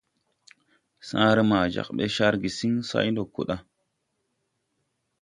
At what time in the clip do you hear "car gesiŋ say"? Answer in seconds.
2.15-3.07